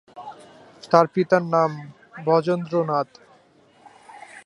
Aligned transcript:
তাঁর 0.91 1.05
পিতার 1.13 1.43
নাম 1.53 1.71
ব্রজেন্দ্রনাথ। 2.25 3.09